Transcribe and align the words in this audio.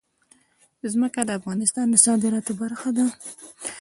ځمکه 0.93 1.21
د 1.25 1.29
افغانستان 1.39 1.85
د 1.89 1.95
صادراتو 2.05 2.51
برخه 2.61 2.89
ده. 2.97 3.05